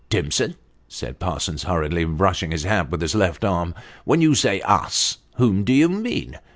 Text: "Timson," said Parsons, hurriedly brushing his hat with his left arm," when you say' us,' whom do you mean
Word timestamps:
"Timson," 0.09 0.55
said 0.87 1.19
Parsons, 1.19 1.61
hurriedly 1.61 2.05
brushing 2.05 2.49
his 2.49 2.63
hat 2.63 2.89
with 2.89 3.01
his 3.01 3.13
left 3.13 3.45
arm," 3.45 3.75
when 4.03 4.19
you 4.19 4.33
say' 4.33 4.59
us,' 4.61 5.19
whom 5.35 5.63
do 5.63 5.71
you 5.73 5.87
mean 5.89 6.39